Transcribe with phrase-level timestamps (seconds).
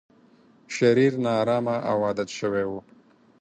[0.75, 2.73] شرير، نا ارامه او عادت شوی و.